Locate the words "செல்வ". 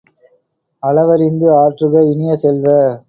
2.35-2.67